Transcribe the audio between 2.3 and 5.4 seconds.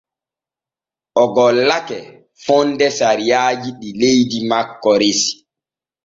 fonde sariyaaji ɗi leydi makko resi.